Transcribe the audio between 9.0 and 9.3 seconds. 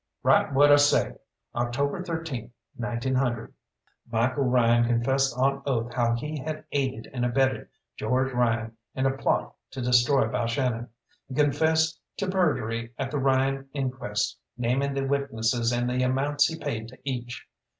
a